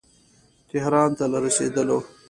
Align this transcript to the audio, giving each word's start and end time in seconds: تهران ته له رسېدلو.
تهران 0.69 1.09
ته 1.17 1.25
له 1.31 1.37
رسېدلو. 1.45 1.99